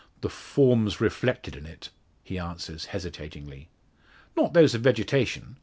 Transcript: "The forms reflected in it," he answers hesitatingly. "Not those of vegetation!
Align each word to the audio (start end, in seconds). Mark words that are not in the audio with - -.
"The 0.21 0.29
forms 0.31 0.99
reflected 0.99 1.55
in 1.55 1.67
it," 1.67 1.91
he 2.23 2.39
answers 2.39 2.85
hesitatingly. 2.85 3.69
"Not 4.35 4.53
those 4.53 4.73
of 4.73 4.81
vegetation! 4.81 5.57